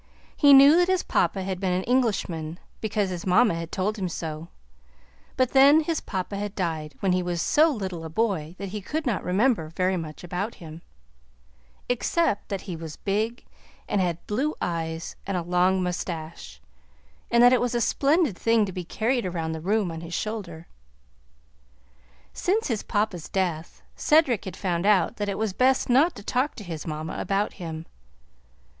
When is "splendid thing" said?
17.79-18.65